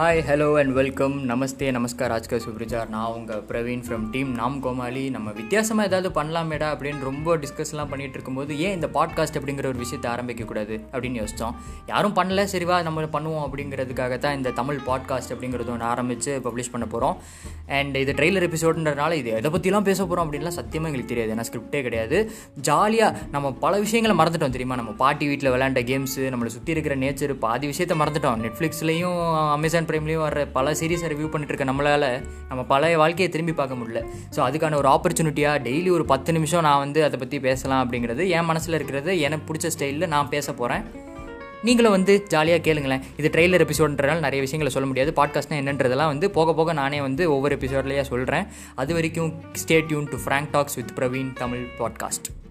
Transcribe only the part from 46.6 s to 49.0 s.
நானே வந்து ஒவ்வொரு எபிசோட்லேயே சொல்கிறேன் அது